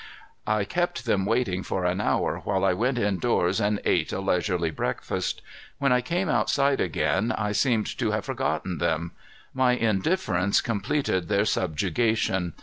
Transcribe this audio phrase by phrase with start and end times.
[0.47, 4.71] I kept them waiting for an hour while I went indoors and ate a leisurely
[4.71, 5.43] breakfast.
[5.77, 9.11] When I came outside again, I seemed to have forgotten them.
[9.53, 12.53] My indifference completed their subjugation.